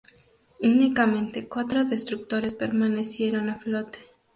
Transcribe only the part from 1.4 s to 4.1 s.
cuatro destructores permanecieron a flote.